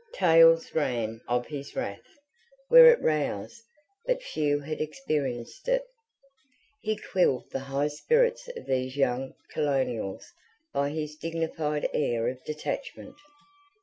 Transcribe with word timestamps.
Tales 0.15 0.73
ran 0.73 1.21
of 1.27 1.45
his 1.45 1.75
wrath, 1.75 2.07
were 2.71 2.87
it 2.87 2.99
roused; 3.03 3.61
but 4.07 4.23
few 4.23 4.61
had 4.61 4.81
experienced 4.81 5.67
it. 5.67 5.83
He 6.81 6.95
quelled 6.97 7.51
the 7.51 7.59
high 7.59 7.89
spirits 7.89 8.49
of 8.57 8.65
these 8.65 8.97
young 8.97 9.35
[P.93] 9.53 9.53
colonials 9.53 10.25
by 10.73 10.89
his 10.89 11.15
dignified 11.17 11.87
air 11.93 12.27
of 12.29 12.43
detachment. 12.45 13.15